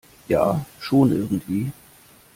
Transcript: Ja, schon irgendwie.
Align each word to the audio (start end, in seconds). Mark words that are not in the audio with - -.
Ja, 0.27 0.65
schon 0.79 1.11
irgendwie. 1.11 1.71